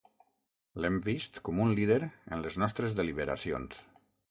[0.85, 3.87] L'hem vist com un líder en les nostres deliberacions.